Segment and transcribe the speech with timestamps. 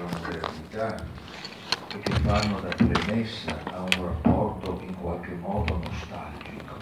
[0.00, 1.04] nostra modernità
[1.92, 6.76] e che fanno da premessa a un rapporto in qualche modo nostalgico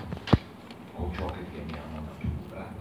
[0.95, 2.73] con ciò che chiamiamo natura,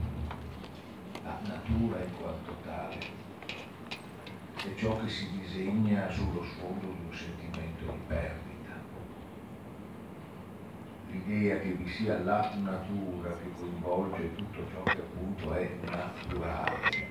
[1.23, 2.97] la natura in quanto tale
[4.55, 8.45] è ciò che si disegna sullo sfondo di un sentimento di perdita.
[11.11, 17.06] L'idea che vi sia la natura che coinvolge tutto ciò che appunto è naturale,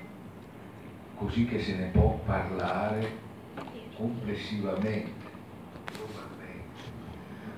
[1.17, 3.25] così che se ne può parlare
[3.95, 5.25] complessivamente,
[5.91, 6.81] globalmente,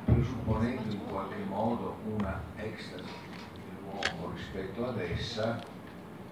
[0.06, 3.04] presupponendo in qualche modo una ekstasi
[3.66, 5.62] dell'uomo rispetto ad essa,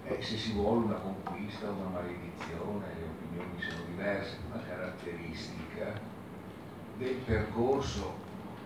[0.05, 5.99] e se si vuole una conquista, una maledizione, le opinioni sono diverse, una caratteristica
[6.97, 8.15] del percorso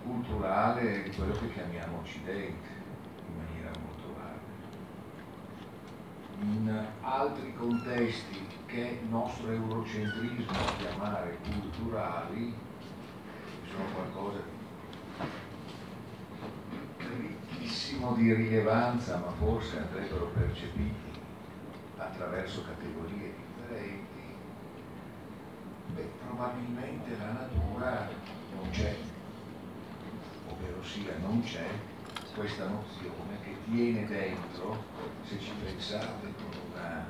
[0.03, 2.67] culturale di quello che chiamiamo Occidente
[3.27, 4.39] in maniera molto vaga.
[6.41, 12.55] In altri contesti che nostro eurocentrismo chiamare culturali
[13.69, 14.39] sono qualcosa
[16.97, 21.11] di ricchissimo di rilevanza, ma forse andrebbero percepiti
[21.97, 24.35] attraverso categorie differenti,
[25.93, 28.09] beh, probabilmente la natura
[28.55, 28.95] non c'è
[30.47, 31.67] ovvero sia non c'è
[32.33, 34.83] questa nozione che tiene dentro,
[35.23, 37.05] se ci pensate con una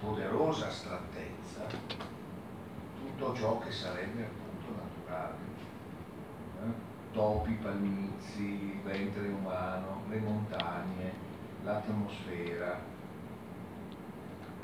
[0.00, 1.66] poderosa astrattezza,
[2.98, 5.36] tutto ciò che sarebbe appunto naturale.
[6.62, 6.94] Eh?
[7.12, 11.12] Topi, palmizi, il ventre umano, le montagne,
[11.62, 12.80] l'atmosfera,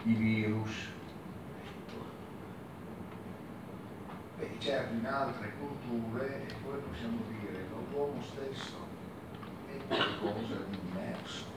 [0.03, 0.89] i virus.
[4.37, 8.82] Beh, certo in altre culture, e poi possiamo dire l'uomo stesso
[9.79, 11.53] è qualcosa di immerso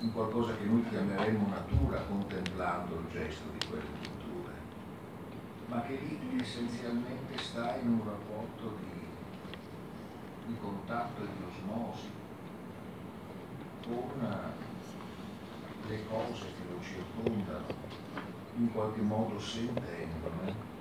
[0.00, 4.52] in qualcosa che noi chiameremmo natura contemplando il gesto di quelle culture,
[5.68, 9.06] ma che lì essenzialmente sta in un rapporto di,
[10.46, 12.10] di contatto e di osmosi
[13.84, 14.52] con
[15.88, 17.66] le cose che lo circondano,
[18.56, 20.74] in qualche modo sentendone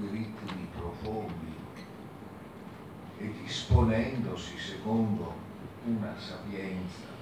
[0.00, 1.57] i ritmi profondi
[3.20, 5.34] e disponendosi secondo
[5.84, 7.16] una sapienza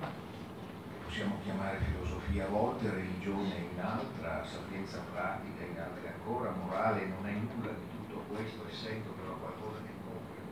[0.00, 7.06] che possiamo chiamare filosofia a volte, religione in altra, sapienza pratica in altre ancora, morale
[7.06, 10.42] non è nulla di tutto questo, essendo però qualcosa che copre,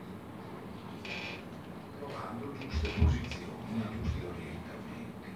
[1.98, 5.30] trovando giuste posizioni, giusti orientamenti.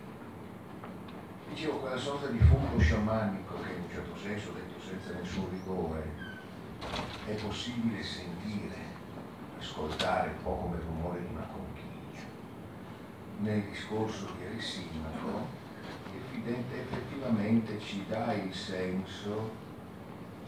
[1.48, 6.24] Dicevo, quella sorta di fondo sciamanico che in un certo senso, detto senza nessun rigore,
[7.26, 8.95] è possibile sentire
[9.66, 12.24] ascoltare un po' come il rumore di una conchiglia.
[13.38, 15.64] Nel discorso di Arisimaco,
[16.46, 19.50] effettivamente ci dà il senso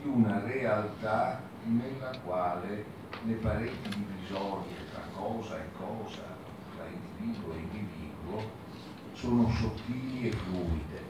[0.00, 2.84] di una realtà nella quale
[3.24, 6.22] le pareti divisorie tra cosa e cosa,
[6.76, 8.50] tra individuo e individuo,
[9.14, 11.06] sono sottili e fluide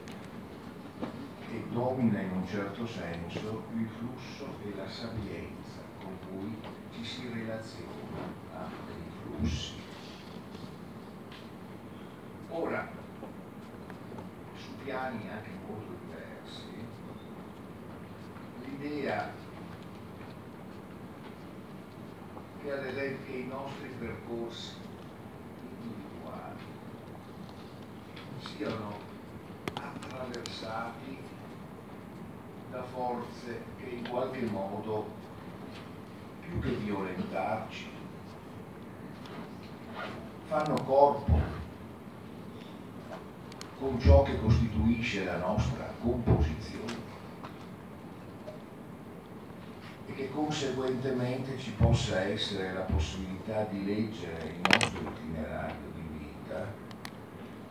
[1.51, 6.57] e domina in un certo senso il flusso e la sapienza con cui
[6.91, 7.98] ci si relaziona
[8.53, 9.73] a dei flussi.
[12.49, 12.87] Ora,
[14.55, 16.87] su piani anche molto diversi,
[18.65, 19.31] l'idea
[22.61, 24.73] che ad esempio i nostri percorsi
[25.81, 26.63] individuali
[28.39, 28.97] siano
[29.73, 31.17] attraversati
[32.71, 35.07] da forze che in qualche modo
[36.41, 37.89] più che violentarci,
[40.49, 41.39] fanno corpo
[43.77, 46.97] con ciò che costituisce la nostra composizione
[50.07, 56.65] e che conseguentemente ci possa essere la possibilità di leggere il nostro itinerario di vita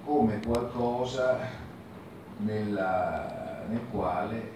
[0.05, 1.37] come qualcosa
[2.37, 4.53] nella, nel quale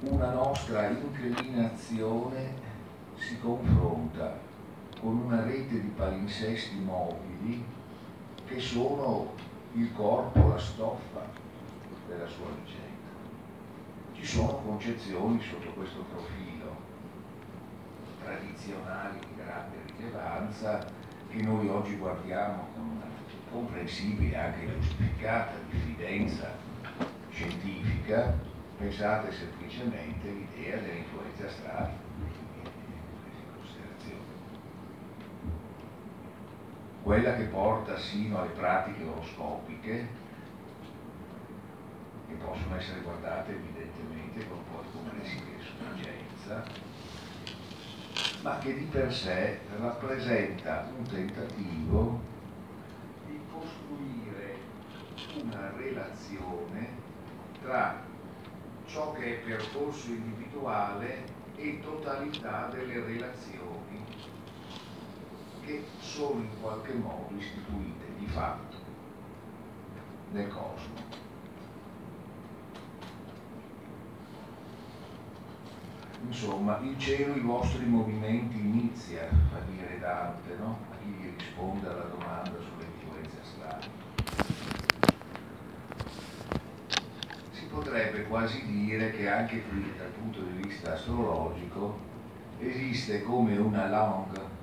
[0.00, 2.54] una nostra inclinazione
[3.14, 4.52] si confronta
[5.04, 7.62] con una rete di palinsesti mobili
[8.46, 9.34] che sono
[9.74, 11.26] il corpo, la stoffa
[12.08, 13.10] della sua vicenda.
[14.14, 16.74] Ci sono concezioni sotto questo profilo,
[18.22, 20.86] tradizionali di grande rilevanza,
[21.28, 23.04] che noi oggi guardiamo con una
[23.50, 26.50] comprensibile, anche giustificata diffidenza
[27.28, 28.32] scientifica,
[28.78, 32.03] pensate semplicemente all'idea dell'influenza astrale
[37.04, 40.08] quella che porta sino alle pratiche oroscopiche,
[42.26, 46.64] che possono essere guardate evidentemente con un po' di complessità e sufficienza,
[48.40, 52.20] ma che di per sé rappresenta un tentativo
[53.26, 54.56] di costruire
[55.42, 56.88] una relazione
[57.60, 58.02] tra
[58.86, 61.24] ciò che è percorso individuale
[61.56, 64.04] e totalità delle relazioni
[65.64, 68.76] che sono in qualche modo istituite di fatto
[70.32, 71.22] nel cosmo.
[76.26, 80.78] Insomma, il cielo i vostri movimenti inizia, fa dire Dante, no?
[80.90, 83.86] A chi gli risponde alla domanda sulle influenze astrali.
[87.52, 91.98] Si potrebbe quasi dire che anche qui, dal punto di vista astrologico,
[92.58, 94.53] esiste come una langue,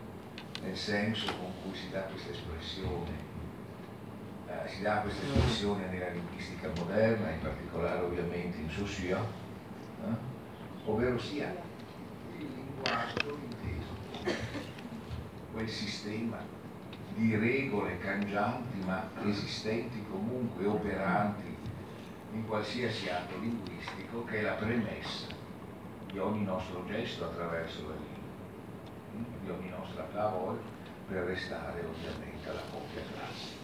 [0.63, 3.29] nel senso con cui si dà questa espressione
[4.51, 9.19] eh, si dà questa espressione nella linguistica moderna, in particolare ovviamente in Saussure,
[10.03, 10.15] eh?
[10.85, 11.55] ovvero sia
[12.37, 14.35] il linguaggio inteso,
[15.53, 16.37] quel sistema
[17.15, 21.57] di regole cangianti ma esistenti comunque, operanti
[22.33, 25.27] in qualsiasi atto linguistico che è la premessa
[26.11, 28.10] di ogni nostro gesto attraverso la lingua,
[29.43, 30.59] di ogni nostra parola
[31.07, 33.61] per restare ovviamente alla coppia classica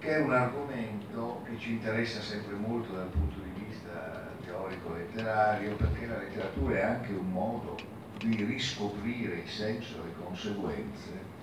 [0.00, 6.06] che è un argomento che ci interessa sempre molto dal punto di vista teorico-letterario, perché
[6.06, 7.76] la letteratura è anche un modo
[8.16, 11.38] di riscoprire il senso e le conseguenze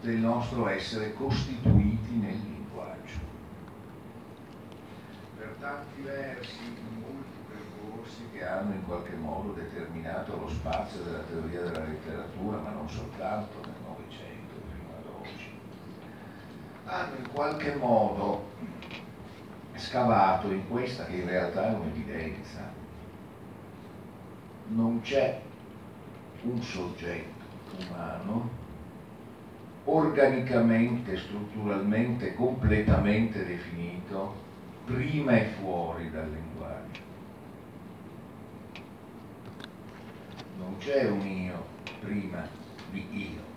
[0.00, 3.18] del nostro essere costituiti nel linguaggio.
[5.36, 6.74] Per tanti versi,
[8.08, 12.88] percorsi che hanno in qualche modo determinato lo spazio della teoria della letteratura, ma non
[12.88, 15.58] soltanto nel Novecento, fino ad oggi,
[16.86, 18.46] hanno in qualche modo
[19.74, 22.72] scavato in questa che in realtà è un'evidenza.
[24.68, 25.40] Non c'è
[26.42, 27.44] un soggetto
[27.78, 28.66] umano
[29.84, 34.46] organicamente, strutturalmente, completamente definito
[34.84, 37.07] prima e fuori dal linguaggio.
[40.58, 41.66] Non c'è un io
[42.00, 42.46] prima
[42.90, 43.48] di io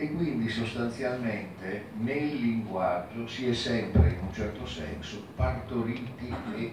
[0.00, 6.72] e quindi sostanzialmente nel linguaggio si è sempre in un certo senso partoriti e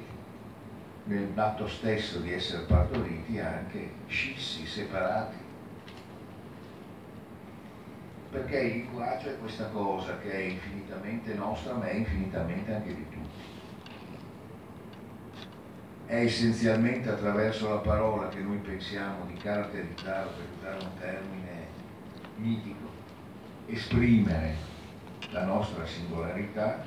[1.03, 5.35] nell'atto stesso di essere partoriti anche scissi, separati.
[8.31, 13.09] Perché il linguaggio è questa cosa che è infinitamente nostra ma è infinitamente anche di
[13.09, 13.46] tutti.
[16.07, 21.67] È essenzialmente attraverso la parola che noi pensiamo di caratterizzare, per usare un termine
[22.37, 22.87] mitico,
[23.65, 24.55] esprimere
[25.31, 26.85] la nostra singolarità,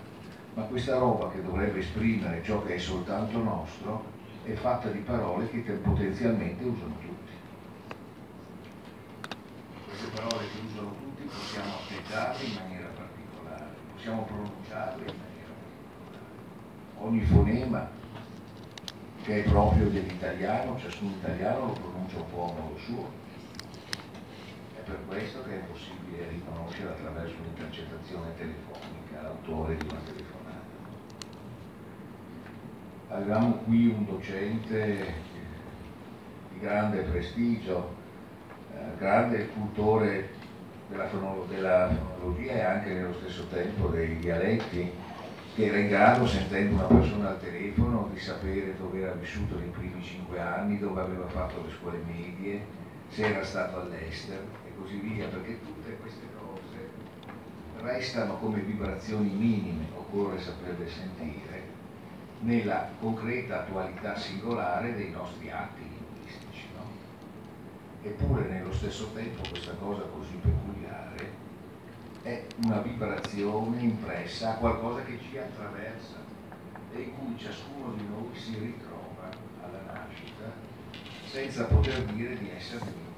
[0.54, 4.04] ma questa roba che dovrebbe esprimere ciò che è soltanto nostro
[4.42, 7.32] è fatta di parole che potenzialmente usano tutti.
[9.84, 16.32] Queste parole che usano tutti possiamo appeggiarle in maniera particolare, possiamo pronunciarle in maniera particolare.
[16.96, 17.99] Ogni fonema
[19.30, 23.08] che è proprio dell'italiano, ciascun italiano lo pronuncia un po' a modo suo.
[24.74, 30.58] È per questo che è possibile riconoscere attraverso un'intercettazione telefonica l'autore di una telefonata.
[33.10, 35.14] Avevamo qui un docente
[36.52, 37.94] di grande prestigio,
[38.74, 40.30] eh, grande cultore
[40.88, 44.92] della fonologia e anche nello stesso tempo dei dialetti,
[45.60, 49.68] che era in grado, sentendo una persona al telefono, di sapere dove era vissuto nei
[49.68, 52.64] primi cinque anni, dove aveva fatto le scuole medie,
[53.10, 56.88] se era stato all'estero e così via, perché tutte queste cose
[57.82, 61.78] restano come vibrazioni minime, occorre saperle sentire,
[62.40, 66.68] nella concreta attualità singolare dei nostri atti linguistici.
[66.74, 66.84] No?
[68.02, 71.28] Eppure nello stesso tempo questa cosa così peculiare
[72.22, 76.16] è una vibrazione impressa a qualcosa che ci attraversa
[76.92, 79.30] e in cui ciascuno di noi si ritrova
[79.62, 80.52] alla nascita
[81.30, 83.08] senza poter dire di essere un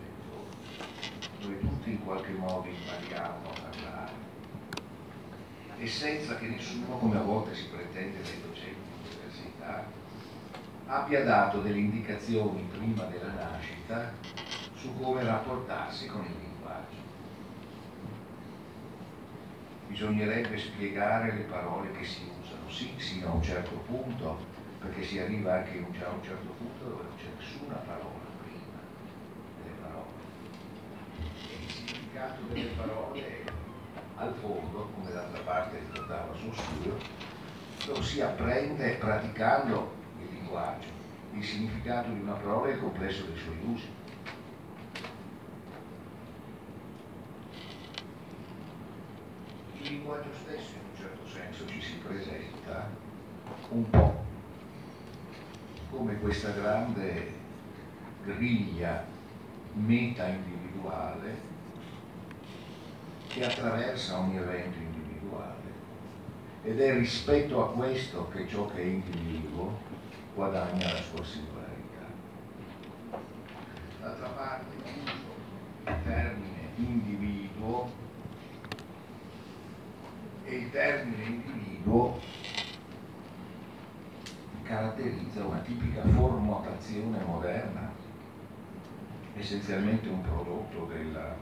[1.43, 4.13] dove tutti in qualche modo impariamo a parlare
[5.77, 9.85] e senza che nessuno, come a volte si pretende dai docenti di università,
[10.87, 14.13] abbia dato delle indicazioni prima della nascita
[14.75, 17.12] su come rapportarsi con il linguaggio.
[19.93, 24.45] Bisognerebbe spiegare le parole che si usano, sì, sino a un certo punto,
[24.81, 28.23] perché si arriva anche a un certo punto dove non c'è nessuna parola
[32.23, 33.45] significato delle parole
[34.17, 36.97] al fondo, come da dall'altra parte ricordava sul studio,
[37.87, 40.89] lo si apprende praticando il linguaggio,
[41.33, 44.01] il significato di una parola e il complesso dei suoi usi.
[49.75, 52.89] Il linguaggio stesso in un certo senso ci si presenta
[53.69, 54.25] un po'
[55.91, 57.31] come questa grande
[58.25, 59.05] griglia
[59.75, 61.51] meta individuale
[63.27, 65.61] che attraversa ogni evento individuale
[66.63, 69.79] ed è rispetto a questo che ciò che è individuo
[70.35, 72.07] guadagna la sua singolarità.
[74.01, 74.75] D'altra parte
[75.85, 78.03] il termine individuo
[80.53, 82.21] e il termine individuo
[84.63, 87.91] caratterizza una tipica formattazione moderna,
[89.35, 91.35] essenzialmente un prodotto della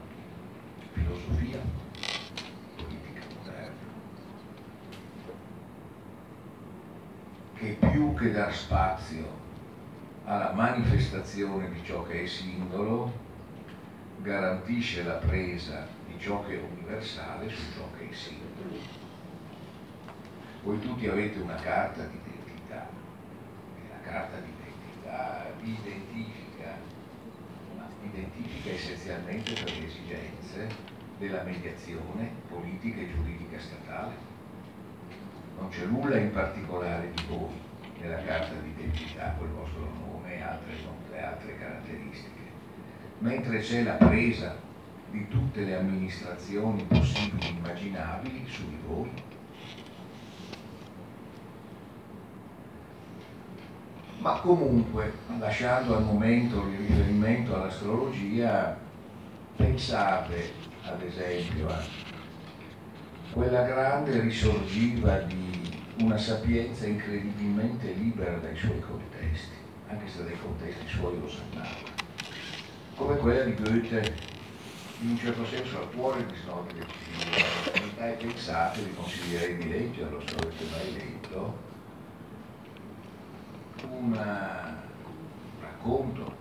[0.93, 1.59] filosofia
[2.75, 3.75] politica moderna,
[7.55, 9.39] che più che dar spazio
[10.23, 13.11] alla manifestazione di ciò che è singolo,
[14.21, 18.99] garantisce la presa di ciò che è universale su ciò che è singolo.
[20.63, 22.30] Voi tutti avete una carta di
[24.11, 26.75] carta di identità vi identifica,
[28.03, 30.67] identifica essenzialmente per le esigenze
[31.17, 34.15] della mediazione politica e giuridica statale.
[35.57, 37.53] Non c'è nulla in particolare di voi
[37.99, 40.73] nella carta d'identità col vostro nome e altre,
[41.21, 42.49] altre caratteristiche,
[43.19, 44.57] mentre c'è la presa
[45.09, 49.11] di tutte le amministrazioni possibili e immaginabili su di voi.
[54.21, 58.77] Ma comunque, lasciando al momento il riferimento all'astrologia,
[59.55, 61.81] pensate ad esempio a
[63.31, 69.55] quella grande risorgiva di una sapienza incredibilmente libera dai suoi contesti,
[69.87, 71.89] anche se dai contesti suoi lo sappiamo,
[72.97, 74.15] come quella di Goethe,
[75.01, 80.35] in un certo senso al cuore di Cigno, e pensate, vi consiglierei di leggerlo se
[80.35, 81.69] l'avete mai letto,
[83.89, 84.13] un
[85.61, 86.35] racconto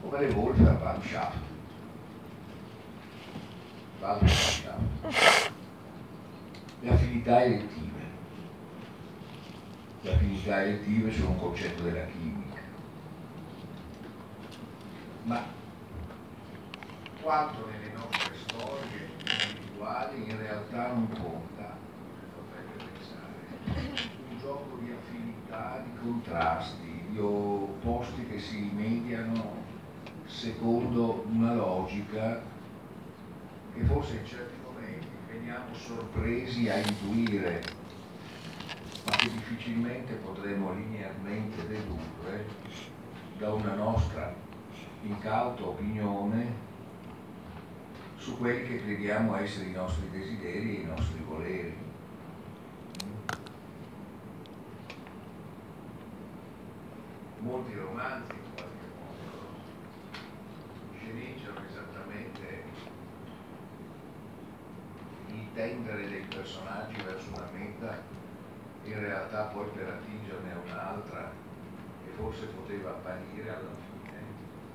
[0.00, 1.38] come le Wolfer van Schaft,
[6.80, 7.84] le affinità elettive.
[10.02, 12.60] Le affinità elettive sono un concetto della chimica.
[15.24, 15.42] Ma
[17.20, 19.10] quanto nelle nostre storie
[19.48, 21.76] individuali in realtà non conta,
[22.36, 24.10] potrebbe pensare,
[24.46, 29.64] gioco di affinità, di contrasti, di opposti che si rimediano
[30.24, 32.42] secondo una logica
[33.74, 37.60] che forse in certi momenti veniamo sorpresi a intuire,
[39.04, 42.46] ma che difficilmente potremo linearmente dedurre
[43.38, 44.32] da una nostra
[45.02, 46.64] incauta opinione
[48.16, 51.85] su quelli che crediamo essere i nostri desideri e i nostri voleri.
[57.46, 59.46] Molti romanzi in qualche modo
[60.98, 62.64] sceneggiano esattamente
[65.56, 68.02] tendere dei personaggi verso una meta,
[68.84, 71.32] in realtà poi per attingerne un'altra
[72.04, 74.20] che forse poteva apparire alla fine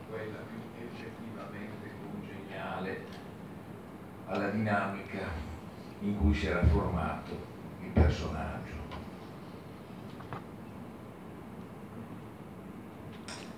[0.09, 3.05] quella più effettivamente congeniale
[4.25, 5.27] alla dinamica
[5.99, 7.37] in cui si era formato
[7.79, 8.73] il personaggio.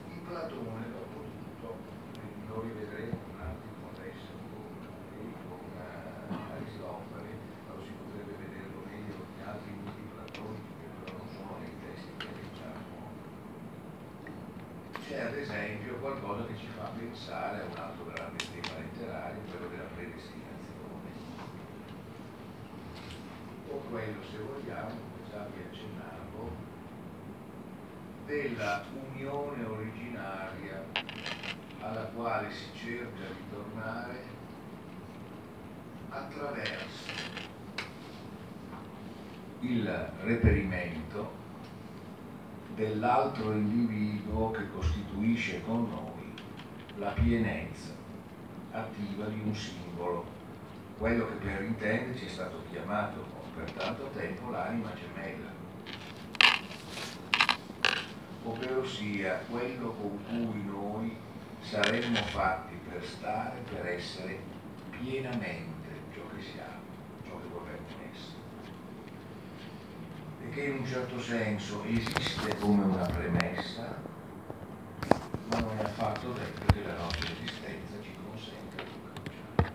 [0.09, 1.75] Il Platone, dopo tutto,
[2.47, 3.23] lo rivedremo
[16.03, 21.09] qualcosa che ci fa pensare a un altro grande tema letterario, quello della predestinazione.
[23.69, 26.51] O quello, se vogliamo, come già vi accennavo,
[28.25, 30.83] della unione originaria
[31.83, 34.23] alla quale si cerca di tornare
[36.09, 37.11] attraverso
[39.59, 41.41] il reperimento
[42.75, 46.33] dell'altro individuo che costituisce con noi
[46.95, 47.91] la pienezza
[48.71, 50.25] attiva di un simbolo,
[50.97, 53.25] quello che per intenderci è stato chiamato
[53.55, 55.51] per tanto tempo l'anima gemella,
[58.45, 61.31] ovvero sia quello con cui noi
[61.63, 64.39] saremmo fatti per stare, per essere
[64.89, 66.81] pienamente ciò che siamo,
[67.25, 68.41] ciò che vorremmo essere.
[70.43, 73.95] E che in un certo senso esiste come una premessa,
[75.49, 79.73] ma non è affatto detto che la nostra esistenza ci consente di cominciare.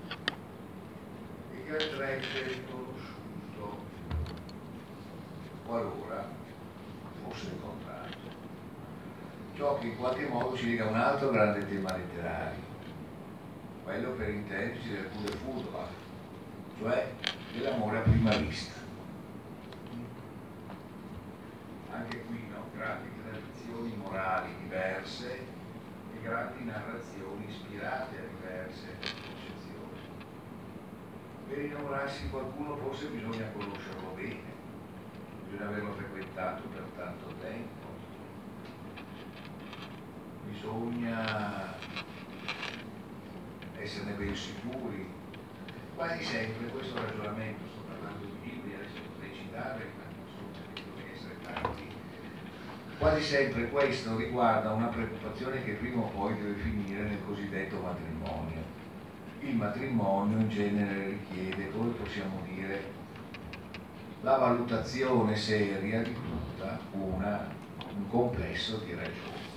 [1.53, 3.85] E che andrebbe riconosciuto
[5.65, 6.29] qualora
[7.23, 8.28] fosse il contrario.
[9.59, 12.63] Ciò che in qualche modo ci lega a un altro grande tema letterario,
[13.83, 15.89] quello per intenderci del pure Fudva,
[16.79, 17.11] cioè
[17.53, 18.79] dell'amore a prima vista.
[21.91, 22.67] Anche qui no?
[22.73, 29.99] grandi tradizioni morali diverse e grandi narrazioni ispirate a diverse concezioni.
[31.49, 34.55] Per innamorarsi di qualcuno forse bisogna conoscerlo bene,
[35.51, 37.88] bisogna averlo frequentato per tanto tempo,
[40.51, 41.75] bisogna
[43.79, 45.07] esserne ben sicuri.
[45.95, 50.61] Quasi sempre questo ragionamento, sto parlando di libri, adesso potrei citare, ma non so se
[50.75, 51.87] devono essere tanti,
[52.99, 58.77] quasi sempre questo riguarda una preoccupazione che prima o poi deve finire nel cosiddetto matrimonio.
[59.41, 62.97] Il matrimonio in genere richiede, come possiamo dire,
[64.23, 67.49] la valutazione seria di tutta una,
[67.97, 69.48] un complesso di ragioni.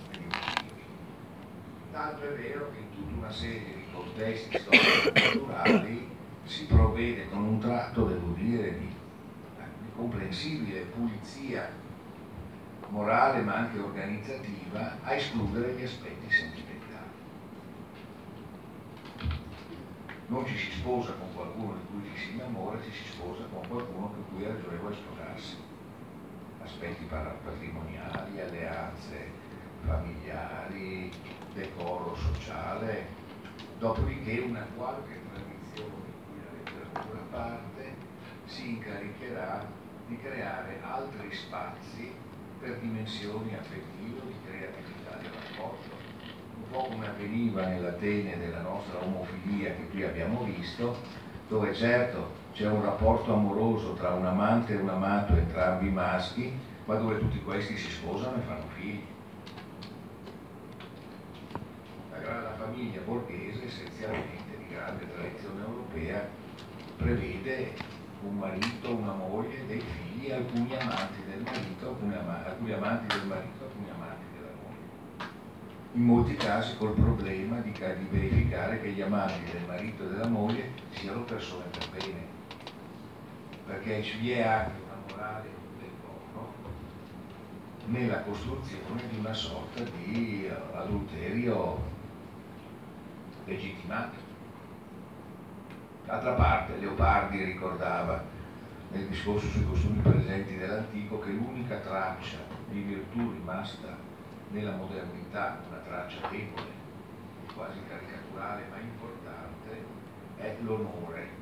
[1.91, 6.09] Tanto è vero che in tutta una serie di contesti storico-culturali
[6.45, 11.69] si provvede con un tratto, devo dire, di, di comprensibile pulizia
[12.87, 16.79] morale ma anche organizzativa a escludere gli aspetti sentimentali.
[20.27, 23.67] Non ci si sposa con qualcuno di cui ci si innamora, ci si sposa con
[23.67, 25.57] qualcuno con cui è ragionevole sposarsi.
[26.63, 29.29] Aspetti patrimoniali, alleanze
[29.85, 31.11] familiari,
[31.53, 33.07] decoro sociale,
[33.79, 37.95] dopodiché una qualche tradizione in cui la letteratura parte
[38.45, 39.65] si incaricherà
[40.07, 42.13] di creare altri spazi
[42.59, 45.95] per dimensioni affettive di creatività del rapporto,
[46.57, 50.95] un po' come avveniva nell'Atene della nostra omofilia che qui abbiamo visto,
[51.47, 56.53] dove certo c'è un rapporto amoroso tra un amante e un amato, entrambi maschi,
[56.85, 59.03] ma dove tutti questi si sposano e fanno figli.
[62.11, 66.25] La, la famiglia borghese essenzialmente di grande tradizione europea
[66.95, 67.73] prevede
[68.23, 73.27] un marito, una moglie, dei figli, alcuni amanti del marito, alcuni, ama- alcuni amanti del
[73.27, 75.29] marito, alcuni amanti della moglie.
[75.93, 80.27] In molti casi col problema di, di verificare che gli amanti del marito e della
[80.27, 82.25] moglie siano persone per bene,
[83.65, 86.69] perché vi è anche una morale del corpo
[87.87, 91.90] nella costruzione di una sorta di adulterio
[93.51, 94.17] legittimato.
[96.05, 98.23] D'altra parte Leopardi ricordava
[98.91, 102.37] nel discorso sui costumi presenti dell'antico che l'unica traccia
[102.69, 103.95] di virtù rimasta
[104.49, 106.79] nella modernità, una traccia debole,
[107.53, 109.85] quasi caricaturale ma importante,
[110.37, 111.39] è l'onore.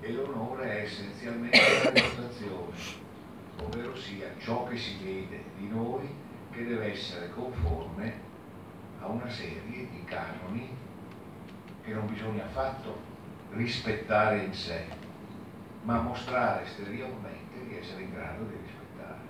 [0.00, 2.76] E l'onore è essenzialmente la reputazione,
[3.60, 6.08] ovvero sia ciò che si vede di noi
[6.50, 8.30] che deve essere conforme
[9.00, 10.90] a una serie di canoni
[11.82, 13.00] che non bisogna affatto
[13.50, 14.86] rispettare in sé,
[15.82, 19.20] ma mostrare esteriormente di essere in grado di rispettare.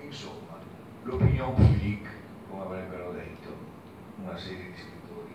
[0.00, 0.58] Insomma,
[1.02, 2.10] l'opinion publique,
[2.48, 3.56] come avrebbero detto
[4.22, 5.34] una serie di scrittori,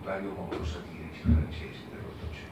[0.00, 2.50] i vari omosatirici francesi dell'Ottocento.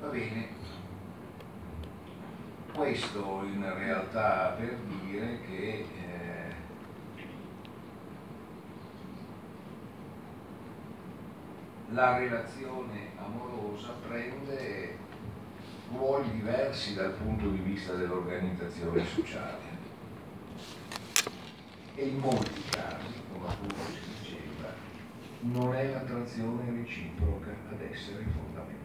[0.00, 0.48] Va bene,
[2.72, 6.54] questo in realtà per dire che eh,
[11.92, 14.96] la relazione amorosa prende
[15.90, 19.78] ruoli diversi dal punto di vista dell'organizzazione sociale
[21.96, 24.72] e in molti casi, come appunto si diceva,
[25.40, 28.78] non è l'attrazione reciproca ad essere fondamentale.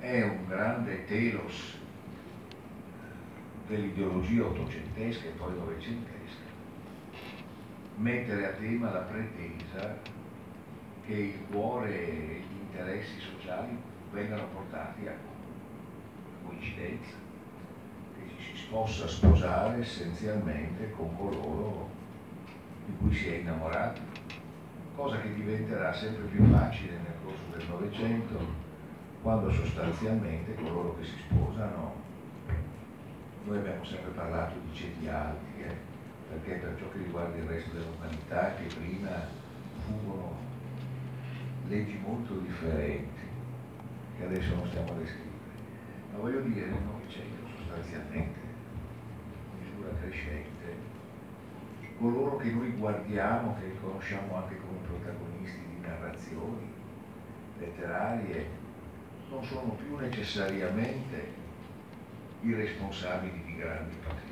[0.00, 1.76] È un grande telos
[3.66, 6.47] dell'ideologia ottocentesca e poi novecentesca
[7.98, 9.96] mettere a tema la pretesa
[11.04, 13.76] che il cuore e gli interessi sociali
[14.12, 15.14] vengano portati a
[16.44, 17.16] coincidenza,
[18.14, 21.90] che ci si possa sposare essenzialmente con coloro
[22.86, 24.00] di cui si è innamorati,
[24.94, 28.66] cosa che diventerà sempre più facile nel corso del Novecento,
[29.22, 31.94] quando sostanzialmente coloro che si sposano,
[33.44, 35.87] noi abbiamo sempre parlato di ceti alti, eh?
[36.28, 39.26] Perché per ciò che riguarda il resto dell'umanità, che prima
[39.86, 40.36] furono
[41.68, 43.26] leggi molto differenti,
[44.16, 45.26] che adesso non stiamo a descrivere.
[46.12, 48.38] Ma voglio dire, nel Novecento sostanzialmente,
[49.52, 50.76] in misura crescente,
[51.98, 56.72] coloro che noi guardiamo, che riconosciamo anche come protagonisti di narrazioni
[57.58, 58.46] letterarie,
[59.30, 61.46] non sono più necessariamente
[62.42, 64.27] i responsabili di grandi patrimoni.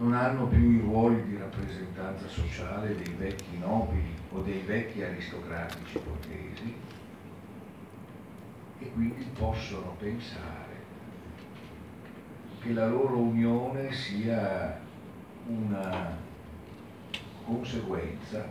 [0.00, 5.98] Non hanno più i ruoli di rappresentanza sociale dei vecchi nobili o dei vecchi aristocratici
[5.98, 6.74] borghesi
[8.78, 10.78] e quindi possono pensare
[12.62, 14.80] che la loro unione sia
[15.46, 16.16] una
[17.44, 18.48] conseguenza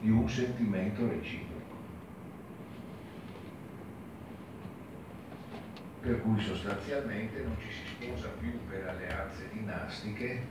[0.00, 1.47] di un sentimento reciproco.
[6.00, 10.46] Per cui sostanzialmente non ci si sposa più per alleanze dinastiche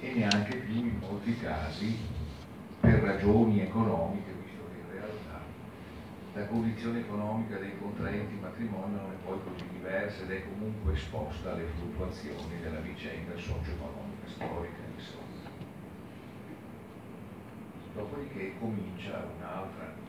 [0.00, 1.96] e neanche più in molti casi
[2.80, 5.40] per ragioni economiche, visto che in realtà
[6.34, 11.52] la condizione economica dei contraenti matrimonio non è poi così diversa ed è comunque esposta
[11.52, 15.26] alle fluttuazioni della vicenda socio-economica storica insomma.
[17.94, 20.06] Dopodiché comincia un'altra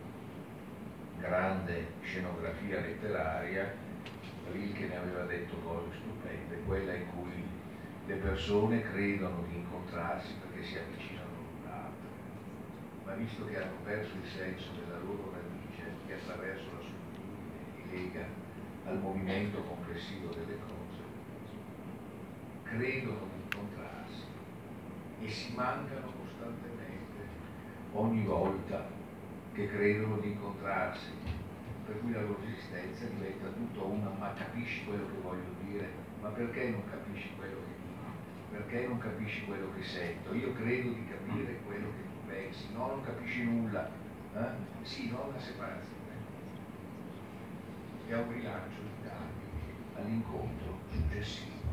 [1.20, 3.74] grande scenografia letteraria,
[4.52, 7.44] Rilke ne aveva detto cose stupende, quella in cui
[8.06, 12.10] le persone credono di incontrarsi perché si avvicinano l'un l'altro,
[13.06, 18.04] ma visto che hanno perso il senso della loro radice che attraverso la solitudine li
[18.04, 18.26] lega
[18.86, 21.04] al movimento complessivo delle cose,
[22.64, 24.24] credono di incontrarsi
[25.22, 26.20] e si mancano
[27.94, 28.99] ogni volta
[29.60, 31.12] che credono di incontrarsi,
[31.86, 35.90] per cui la loro esistenza diventa tutto una ma capisci quello che voglio dire,
[36.22, 38.08] ma perché non capisci quello che dico?
[38.52, 40.34] Perché non capisci quello che sento?
[40.34, 43.90] Io credo di capire quello che tu pensi, no, non capisci nulla.
[44.34, 44.84] Eh?
[44.84, 45.98] Sì, non la separazione.
[48.08, 51.68] E a un rilancio di dati all'incontro successivo.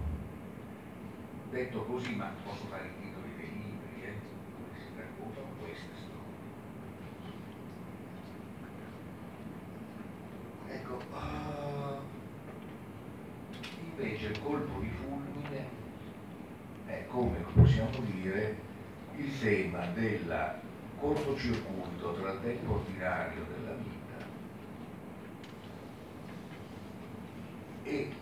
[1.50, 4.16] Detto così, ma posso fare i titoli dei libri, eh,
[4.58, 5.94] dove si raccontano queste
[10.76, 11.96] Ecco, uh,
[13.96, 15.66] invece il colpo di fulmine
[16.84, 18.56] è come possiamo dire
[19.16, 20.60] il tema del
[20.98, 24.26] cortocircuito tra il tempo ordinario della vita
[27.84, 28.12] e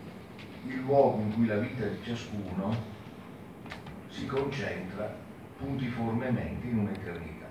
[0.65, 2.73] il luogo in cui la vita di ciascuno
[4.07, 5.13] si concentra
[5.57, 7.47] puntiformemente in un'eternità.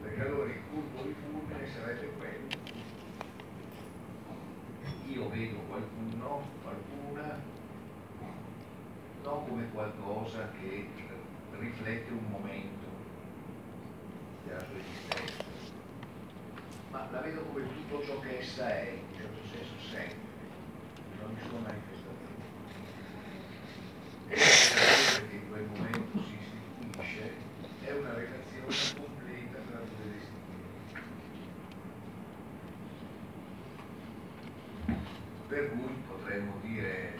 [0.00, 1.36] Perché allora il colpo di fulmine
[1.66, 2.48] termine sarebbe quello.
[5.08, 7.40] Io vedo qualcuno, qualcuna,
[9.22, 10.88] non come qualcosa che
[11.58, 12.86] riflette un momento
[14.44, 15.44] della sua esistenza,
[16.90, 20.16] ma la vedo come tutto ciò che essa è, in un certo senso sempre,
[21.20, 22.14] non mi sono manifestazioni.
[24.28, 27.32] E la che in quel momento si istituisce
[27.84, 28.46] è una relazione
[35.56, 37.14] per cui potremmo dire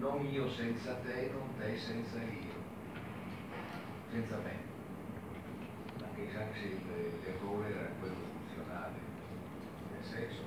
[0.00, 2.58] non io senza te, non te senza io,
[4.10, 4.68] senza me.
[6.02, 6.80] Anche, anche se
[7.22, 8.96] l'errore era quello funzionale,
[9.92, 10.42] nel senso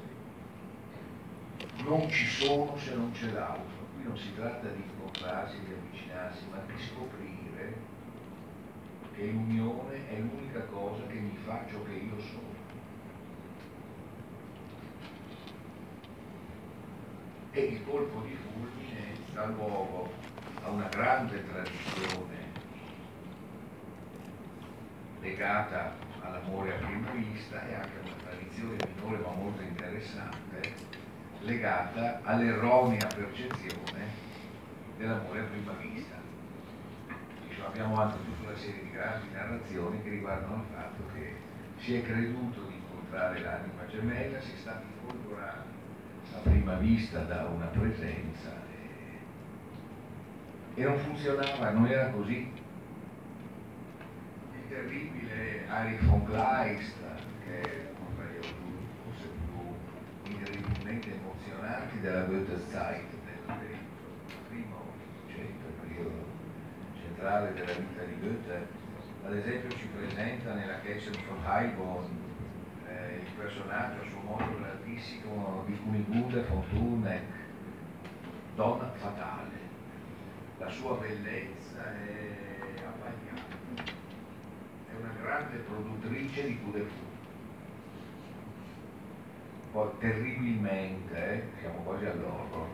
[1.58, 3.86] che non ci sono se non c'è l'altro.
[3.94, 7.92] Qui non si tratta di incontrarsi, di avvicinarsi, ma di scoprire
[9.14, 12.52] che l'unione è l'unica cosa che mi fa ciò che io sono.
[17.56, 18.83] e il colpo di fulmine
[19.34, 20.12] dà luogo
[20.64, 22.52] a una grande tradizione
[25.22, 30.74] legata all'amore a prima vista e anche a una tradizione minore ma molto interessante
[31.42, 34.22] legata all'erronea percezione
[34.98, 36.16] dell'amore a prima vista.
[37.48, 41.36] Diciamo, abbiamo anche tutta una serie di grandi narrazioni che riguardano il fatto che
[41.80, 45.72] si è creduto di incontrare l'anima gemella, si è stati folgorati
[46.36, 48.72] a prima vista da una presenza
[50.76, 52.52] e, non funzionava, non era così.
[54.56, 56.96] Il terribile Erich von Kleist,
[57.44, 58.26] che è uno tra
[59.04, 63.10] forse più incredibilmente emozionanti della Goethe-Zeit,
[63.46, 63.78] del
[64.50, 66.26] primo Ottocento, il periodo
[67.00, 68.68] centrale della vita di Goethe,
[69.26, 72.10] ad esempio ci presenta nella Catcher von Heilborn
[72.88, 77.32] eh, il personaggio a suo modo grandissimo di Cunigunde von Thurneck,
[78.56, 79.63] donna fatale.
[80.64, 83.92] La sua bellezza è abbagliante,
[84.88, 87.12] è una grande produttrice di coup de fou.
[89.74, 92.70] Poi terribilmente, eh, siamo quasi all'orror,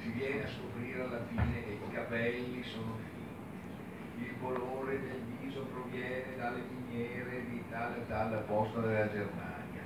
[0.00, 5.66] si viene a scoprire alla fine che i capelli sono finti, il colore del viso
[5.66, 9.82] proviene dalle miniere di tale e tale posto della Germania,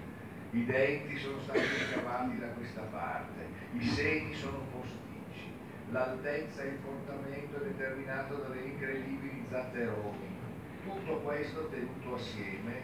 [0.52, 4.99] i denti sono stati ricavati da questa parte, i seni sono posticci,
[5.90, 10.38] l'altezza e il portamento determinato dalle incredibili zatteroni,
[10.85, 12.83] tutto questo tenuto assieme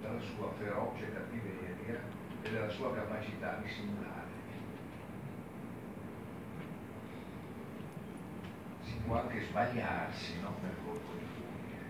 [0.00, 2.00] dalla sua feroce cattiveria
[2.42, 4.26] e dalla sua capacità di simulare.
[8.82, 10.54] Si può anche sbagliarsi no?
[10.62, 11.82] nel colpo di fulmine,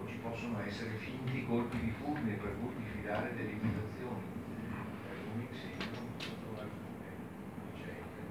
[0.00, 4.36] o ci possono essere finti colpi di fulmine per cui diffidare delle imitazioni.
[5.10, 7.08] Alcuni insegnano sotto alcune
[7.74, 8.22] ricette.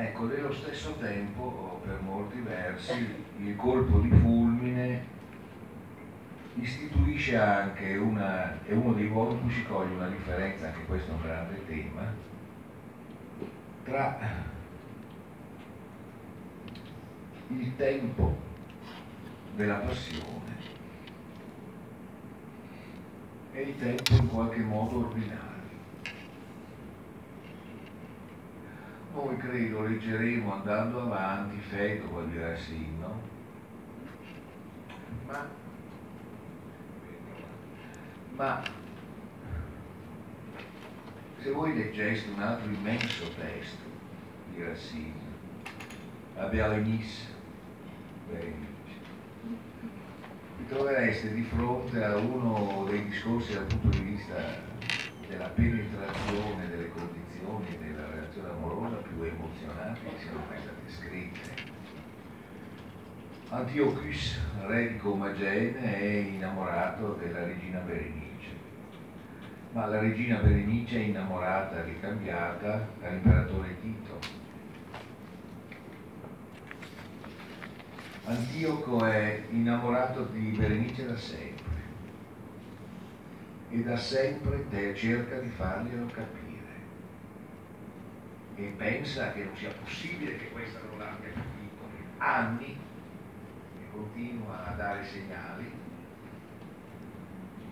[0.00, 5.04] Ecco, nello stesso tempo, per molti versi, il colpo di fulmine
[6.54, 11.10] istituisce anche una, è uno dei luoghi in cui si coglie una differenza, anche questo
[11.10, 12.14] è un grande tema,
[13.82, 14.18] tra
[17.48, 18.36] il tempo
[19.56, 20.56] della passione
[23.50, 25.57] e il tempo in qualche modo ordinario.
[29.14, 33.20] Noi credo leggeremo andando avanti, Fedo dire sì, no?
[35.26, 35.66] Ma
[38.38, 38.62] ma
[41.40, 43.82] se voi leggeste un altro immenso testo
[44.54, 45.12] di Racine,
[46.36, 47.26] la Berenice,
[50.56, 54.36] vi trovereste di fronte a uno dei discorsi dal punto di vista
[55.26, 57.27] della penetrazione delle condizioni
[57.78, 61.66] della relazione amorosa più emozionanti che siano mai state scritte.
[63.50, 68.28] Antiochus, re di Comagene, è innamorato della regina Berenice
[69.72, 74.18] ma la regina Berenice è innamorata, ricambiata dall'imperatore Tito.
[78.24, 81.76] Antioco è innamorato di Berenice da sempre
[83.70, 86.47] e da sempre cerca di farglielo capire
[88.58, 91.56] e pensa che non sia possibile che questa non l'abbia capito
[92.18, 92.76] anni
[93.80, 95.72] e continua a dare segnali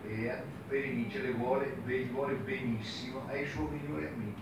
[0.08, 4.40] e Berenice le vuole, le vuole benissimo, è il suo migliore amico.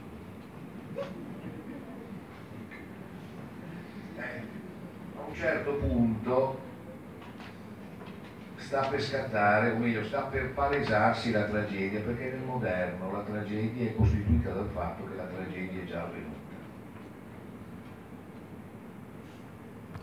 [4.17, 4.43] Eh,
[5.17, 6.61] a un certo punto
[8.57, 13.91] sta per scattare, o meglio, sta per palesarsi la tragedia, perché nel moderno la tragedia
[13.91, 16.34] è costituita dal fatto che la tragedia è già avvenuta.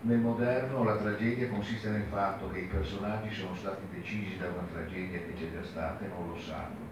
[0.04, 4.66] Nel moderno la tragedia consiste nel fatto che i personaggi sono stati decisi da una
[4.74, 6.90] tragedia che c'è già stata e non lo sanno.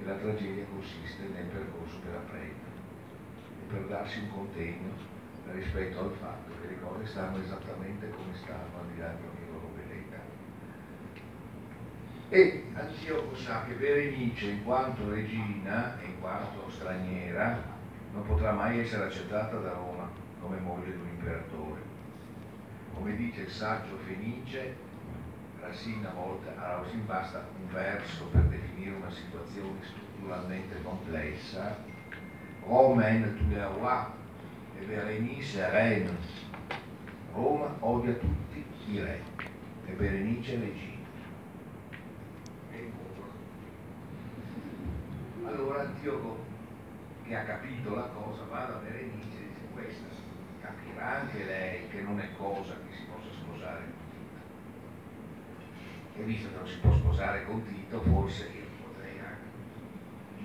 [0.00, 2.64] E la tragedia consiste nel percorso che la prende
[3.60, 4.88] e per darsi un contegno
[5.52, 9.52] rispetto al fatto che le cose stanno esattamente come stanno al di là di ogni
[9.52, 10.20] loro velleità.
[12.30, 17.62] E Antioco sa che Berenice, in quanto regina e in quanto straniera,
[18.14, 20.08] non potrà mai essere accettata da Roma
[20.40, 21.85] come moglie di un imperatore
[22.96, 24.74] come dice il saggio Fenice,
[25.60, 31.76] Racine a volte, a Racine basta un verso per definire una situazione strutturalmente complessa,
[32.64, 34.04] Romain tu le roi
[34.78, 36.16] e Berenice reine.
[37.32, 39.20] Roma odia tutti i re
[39.84, 40.94] e Berenice regina.
[45.44, 46.38] Allora Antioco,
[47.24, 50.15] che ha capito la cosa, va da Berenice e dice questa
[50.66, 54.40] capirà anche lei che non è cosa che si possa sposare con Tito.
[56.18, 60.44] E visto che non si può sposare con Tito, forse io potrei anche,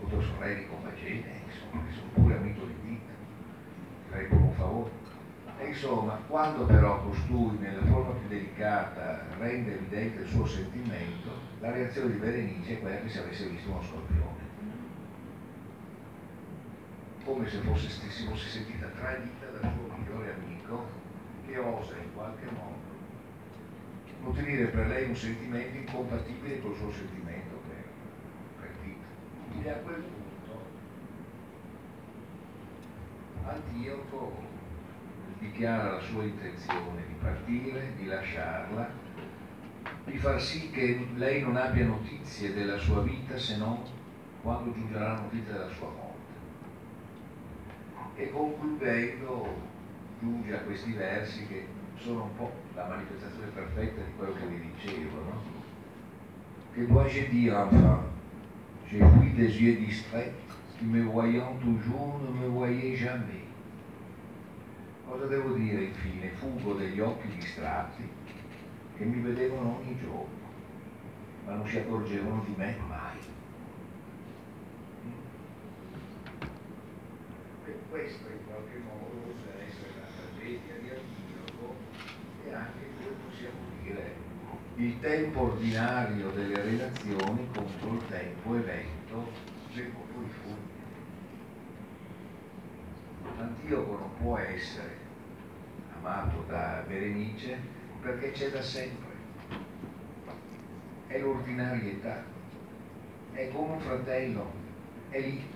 [0.00, 3.12] tutto sorelle di Compagene, insomma, che sono pure amico di Tito,
[4.10, 4.90] farei pure un favore.
[5.58, 11.30] E insomma, quando però costui nella forma più delicata rende evidente il suo sentimento,
[11.60, 14.42] la reazione di Berenice è quella che se avesse visto uno scorpione
[17.24, 20.86] come se fosse, si fosse sentita tradita dal suo migliore amico
[21.46, 22.90] che osa in qualche modo
[24.22, 27.84] nutrire per lei un sentimento incompatibile col suo sentimento per,
[28.60, 29.66] per Tito.
[29.66, 30.64] E a quel punto
[33.44, 34.50] Antioco
[35.38, 38.90] dichiara la sua intenzione di partire, di lasciarla
[40.04, 43.82] di far sì che lei non abbia notizie della sua vita se non
[44.42, 46.11] quando giungerà la notizia della sua morte.
[48.16, 49.48] E concludendo
[50.20, 54.70] giunge a questi versi che sono un po' la manifestazione perfetta di quello che vi
[54.74, 55.42] dicevo, no?
[56.74, 58.10] Che dois-je dire enfin?
[58.88, 60.32] J'ai vu des yeux distraits
[60.78, 63.46] qui me voyant toujours ne me voyaient jamais.
[65.06, 66.30] Cosa devo dire infine?
[66.38, 68.02] Fugo degli occhi distratti
[68.96, 70.50] che mi vedevano ogni giorno,
[71.44, 73.18] ma non si accorgevano di me mai.
[77.66, 81.74] E questo in qualche modo deve essere la tragedia di Antioco
[82.46, 84.14] e anche, come possiamo dire,
[84.76, 89.30] il tempo ordinario delle relazioni contro il tempo evento
[89.74, 90.70] del popolo di fulmine.
[93.36, 94.96] Antioco non può essere
[95.94, 97.58] amato da Berenice
[98.00, 99.10] perché c'è da sempre.
[101.08, 102.24] È l'ordinarietà,
[103.32, 104.50] è come un fratello,
[105.10, 105.46] è lì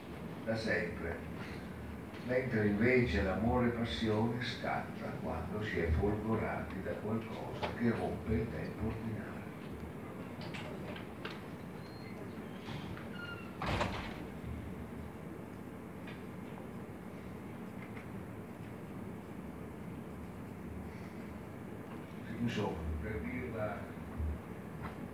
[0.44, 1.35] da sempre.
[2.26, 8.86] Mentre invece l'amore passione scatta quando si è folgorati da qualcosa che rompe il tempo
[8.86, 9.36] ordinario.
[22.46, 23.78] insomma, per dirla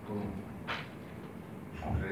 [0.07, 0.52] con,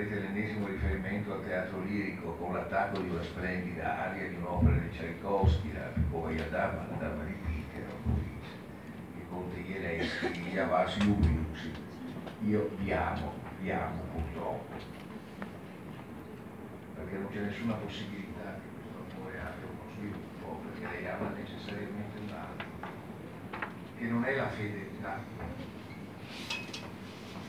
[0.01, 4.91] scuserete l'ennesimo riferimento al teatro lirico, con l'attacco di una splendida aria di un'opera di
[4.91, 7.97] Tchaikovsky, la Piccoia Dama, la Dama di Pichero,
[9.15, 11.73] che Conte Ieneschi, gli avasi ubiusi,
[12.47, 14.75] io vi amo, vi amo purtroppo,
[16.95, 22.19] perché non c'è nessuna possibilità che questo amore abbia uno sviluppo, perché lei ama necessariamente
[22.21, 22.67] un altro,
[23.99, 25.19] che non è la fedeltà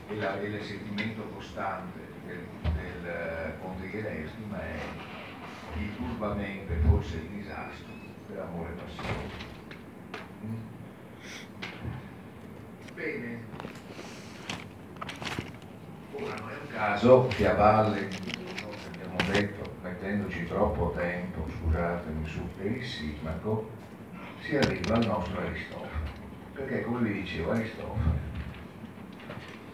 [0.07, 4.79] e, la, e il sentimento costante del, del Conte Ieneschi, ma è
[5.77, 7.91] il turbamento e forse il disastro
[8.27, 9.49] dell'amore passione.
[12.93, 13.39] Bene,
[16.11, 18.09] ora non è un caso che a valle
[18.93, 23.69] abbiamo detto, mettendoci troppo tempo, scusatemi, sul perissilmaco,
[24.41, 26.09] si arriva al nostro Aristofane.
[26.53, 28.30] Perché come vi dicevo Aristofane,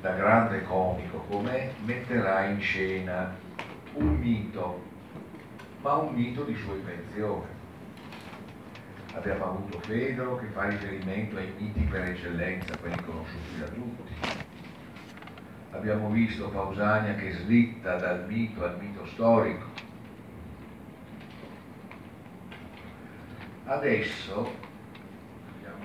[0.02, 3.36] da grande comico com'è, metterà in scena
[3.94, 4.84] un mito,
[5.82, 7.56] ma un mito di sua invenzione.
[9.14, 14.14] Abbiamo avuto Fedro che fa riferimento ai miti per eccellenza, quelli conosciuti da tutti.
[15.72, 19.66] Abbiamo visto Pausania che slitta dal mito al mito storico.
[23.66, 24.54] Adesso,
[25.54, 25.84] vediamo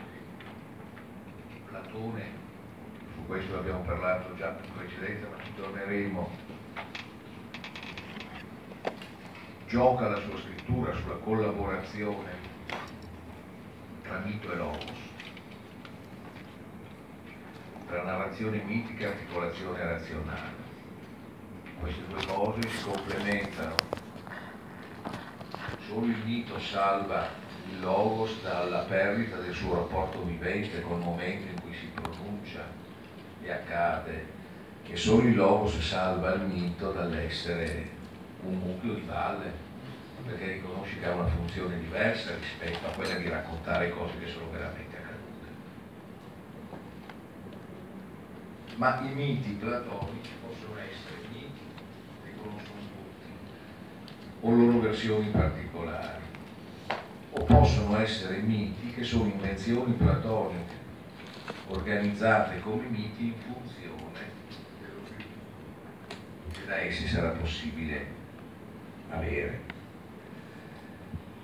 [1.51, 2.42] che Platone,
[3.33, 6.31] questo abbiamo parlato già in precedenza, ma ci torneremo,
[9.69, 12.31] gioca la sua scrittura sulla collaborazione
[14.03, 14.93] tra mito e logos,
[17.87, 20.61] tra narrazione mitica e articolazione razionale.
[21.81, 23.75] Queste due cose si complementano.
[25.87, 27.29] Solo il mito salva
[27.71, 32.82] il logos dalla perdita del suo rapporto vivente col momento in cui si pronuncia
[33.43, 34.27] e accade,
[34.87, 37.89] e solo il logos salva il mito dall'essere
[38.43, 39.71] un mucchio di valle
[40.27, 44.51] perché riconosci che ha una funzione diversa rispetto a quella di raccontare cose che sono
[44.51, 45.49] veramente accadute.
[48.77, 51.61] Ma i miti platonici possono essere miti
[52.25, 53.27] che conoscono tutti,
[54.41, 56.23] o loro versioni particolari,
[57.31, 60.82] o possono essere miti che sono invenzioni platoniche,
[61.73, 64.21] organizzate come miti in funzione
[66.53, 68.07] che da essi sarà possibile
[69.11, 69.61] avere.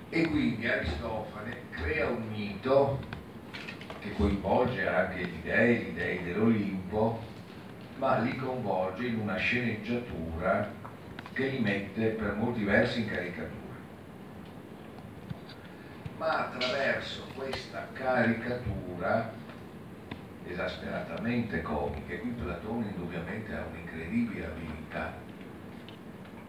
[0.09, 2.99] E quindi Aristofane crea un mito
[3.99, 7.21] che coinvolge anche gli dei, gli dei dell'Olimpo,
[7.97, 10.71] ma li coinvolge in una sceneggiatura
[11.33, 13.57] che li mette per molti versi in caricatura.
[16.17, 19.38] Ma attraverso questa caricatura
[20.51, 25.27] esasperatamente comica, e qui Platone indubbiamente ha un'incredibile abilità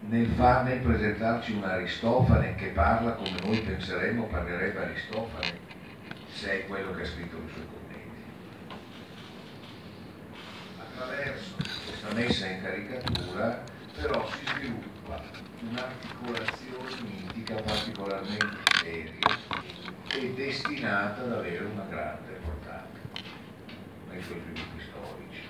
[0.03, 5.59] nel farne presentarci un Aristofane che parla come noi penseremmo parlerebbe Aristofane
[6.27, 8.23] se è quello che ha scritto i suoi commenti.
[10.79, 13.63] Attraverso questa messa in caricatura
[13.95, 15.21] però si sviluppa
[15.69, 19.11] un'articolazione mitica particolarmente seria
[20.13, 22.39] e destinata ad avere una grande
[24.11, 25.41] nei suoi sviluppi storici.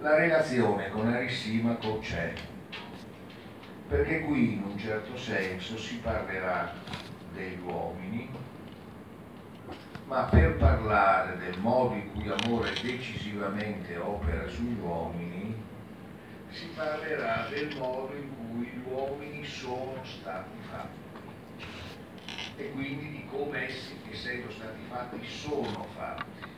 [0.00, 2.32] la relazione con Arissimaco c'è,
[3.88, 6.72] perché qui in un certo senso si parlerà
[7.32, 8.30] degli uomini,
[10.06, 15.54] ma per parlare del modo in cui l'amore decisivamente opera sugli uomini,
[16.50, 21.04] si parlerà del modo in cui gli uomini sono stati fatti
[22.56, 26.53] e quindi di come essi, essendo stati fatti, sono fatti.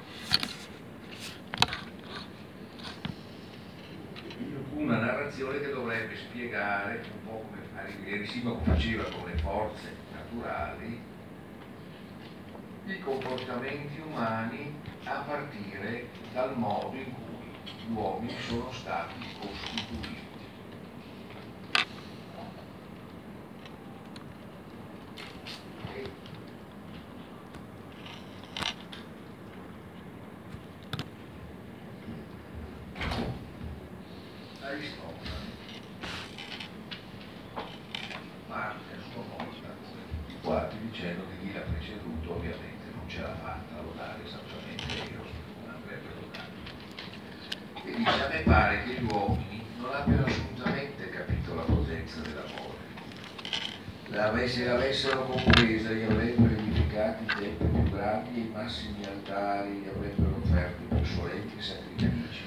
[4.74, 7.66] Una narrazione che dovrebbe spiegare un po' come
[8.12, 11.00] Arisimaco faceva con le forze naturali
[12.86, 14.74] i comportamenti umani
[15.04, 20.25] a partire dal modo in cui gli uomini sono stati costituiti.
[54.48, 59.88] Se l'avessero compresa gli avrebbero edificati i tempi più grandi e i massimi altari gli
[59.88, 62.42] avrebbero offerto i più solenti sacrifici.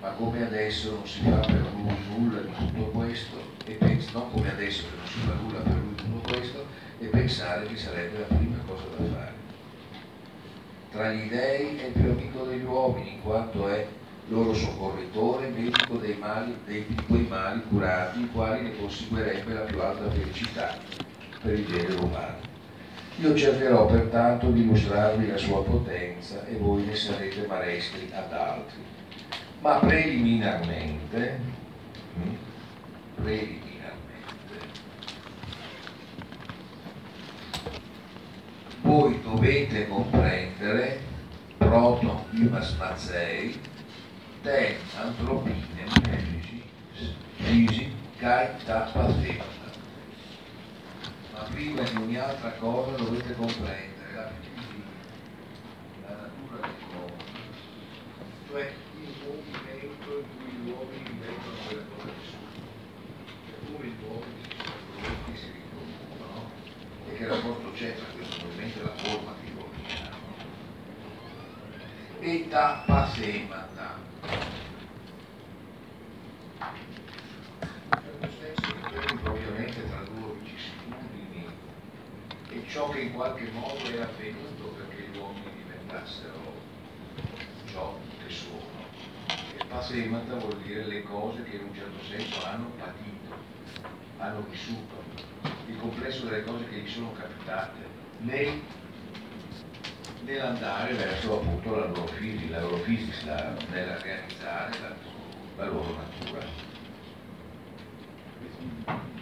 [0.00, 4.30] Ma come adesso non si fa per lui nulla di tutto questo, e pens- non
[4.30, 6.66] come adesso che non si fa nulla per lui tutto questo,
[7.00, 9.32] e pensare che sarebbe la prima cosa da fare.
[10.90, 13.86] Tra gli dei è il più amico degli uomini, in quanto è
[14.28, 19.60] loro soccorritore, medico dei mali, dei, di quei mali curati, i quali ne conseguirebbe la
[19.60, 20.89] più alta felicità
[21.42, 22.38] per il genere umano.
[23.16, 28.78] Io cercherò pertanto di mostrarvi la sua potenza e voi ne sarete maestri ad altri.
[29.60, 31.38] Ma preliminarmente,
[32.14, 32.36] hm,
[33.16, 33.70] preliminarmente
[38.82, 41.00] voi dovete comprendere
[41.58, 43.60] proton imas mazei
[44.42, 46.62] ten antropine fisici
[47.36, 48.90] fisi kai ta
[51.50, 54.32] prima di ogni altra cosa dovete comprendere la
[56.06, 57.24] la natura del mondo,
[58.48, 62.48] cioè il movimento in cui gli uomini inventano quelle cose che sono,
[63.46, 66.50] e come gli uomini si sono prodotti si riproducono,
[67.06, 69.48] e che rapporto c'è tra questo movimento e la forma che
[70.02, 70.18] hanno.
[72.20, 73.98] E da pasemata.
[79.22, 80.00] Ovviamente tra
[82.52, 86.54] e ciò che in qualche modo è avvenuto perché gli uomini diventassero
[87.66, 88.68] ciò che sono.
[89.56, 93.34] E pasemata vuol dire le cose che in un certo senso hanno patito,
[94.18, 95.02] hanno vissuto,
[95.66, 97.78] il complesso delle cose che gli sono capitate
[98.18, 98.62] nel,
[100.22, 104.94] nell'andare verso appunto la loro fisica, la loro fisica, nella realizzare la,
[105.56, 106.46] la loro natura.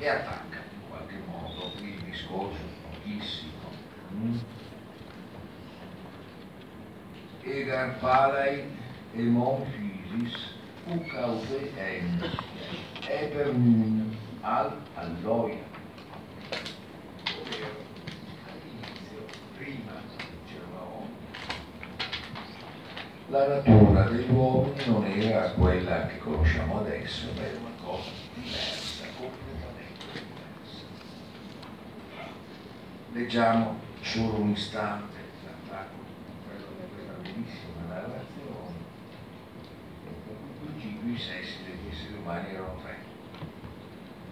[0.00, 2.67] E attacca in qualche modo il discorso
[3.08, 3.52] pochissimo.
[4.12, 4.38] Mm?
[7.44, 7.96] Egar
[9.14, 10.36] e mon physis
[10.86, 12.20] ucaupe en
[13.08, 15.64] eper nun al alloia.
[17.40, 17.80] Ovvero,
[18.48, 19.24] all'inizio,
[19.56, 19.92] prima
[20.44, 21.08] dicevamo,
[23.28, 29.04] la natura degli uomini non era quella che conosciamo adesso, ma era una cosa diversa,
[29.16, 29.58] completamente
[33.12, 35.16] leggiamo solo un istante
[36.46, 38.86] quello di questa bellissima narrazione
[40.04, 42.96] i principi, i sessi degli esseri umani erano tre.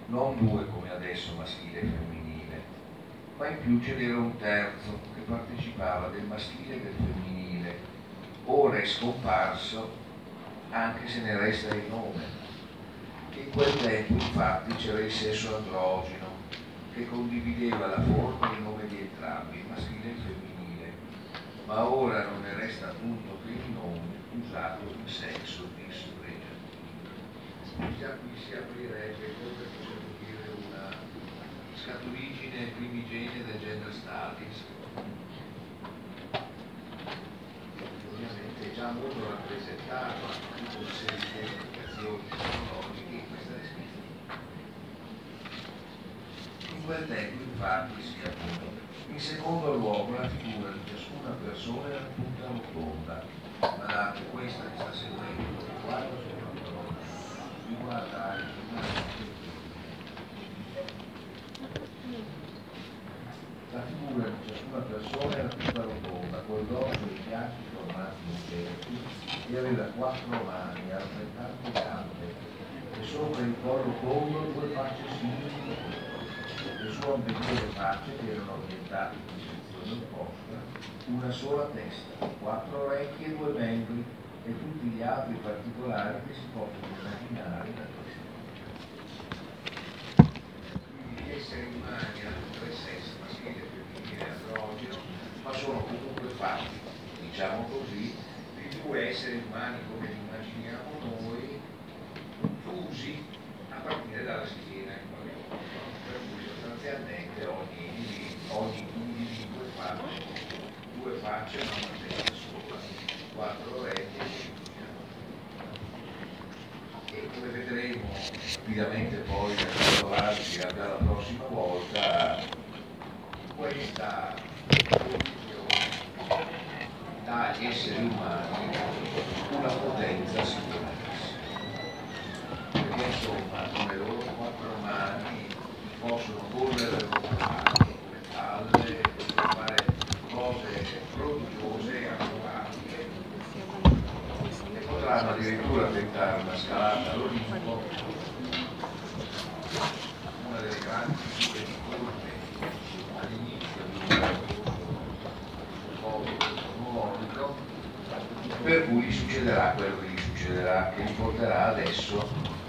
[0.06, 2.62] Non due come adesso maschile e femminile.
[3.38, 7.78] Ma in più ce n'era un terzo che partecipava del maschile e del femminile.
[8.44, 10.04] Ora è scomparso
[10.70, 12.44] anche se ne resta il nome.
[13.32, 16.35] In quel tempo infatti c'era il sesso androgeno
[16.96, 20.92] che condivideva la forma e il nome di entrambi, maschile e femminile,
[21.66, 24.00] ma ora non ne resta appunto che il nome
[24.32, 26.54] usato in senso dispregiativo.
[27.76, 30.88] Qui si aprirebbe come possiamo dire una
[31.74, 34.64] scaturigine primigenia del gender status,
[38.10, 40.24] ovviamente già molto rappresentato
[40.56, 42.85] anche con serie di indicazioni psicologiche
[46.86, 48.84] due tecniche pratici appunto.
[49.08, 53.24] In secondo luogo la figura di ciascuna persona è tutta rotonda.
[53.58, 56.94] Guardate, questa che sta seguendo riguarda soprattutto
[57.66, 58.54] riguarda anche
[63.72, 68.38] La figura di ciascuna persona era tutta rotonda, con l'osso e i fianchi formati in
[68.48, 68.98] cerchi
[69.52, 72.34] e aveva quattro mani, altrettanto gambe,
[72.92, 76.05] e sopra il collo collo due facce simili
[76.86, 80.54] le sonde di due facce che erano orientate in direzione opposta,
[81.06, 84.04] una sola testa, quattro orecchie e due membri
[84.44, 88.05] e tutti gli altri particolari che si possono immaginare da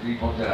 [0.08, 0.47] riporterà